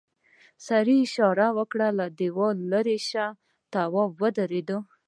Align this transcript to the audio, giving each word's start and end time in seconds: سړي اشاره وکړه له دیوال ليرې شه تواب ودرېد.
سړي 0.67 0.95
اشاره 1.05 1.47
وکړه 1.57 1.87
له 1.99 2.05
دیوال 2.19 2.57
ليرې 2.71 2.97
شه 3.09 3.25
تواب 3.73 4.11
ودرېد. 4.21 4.69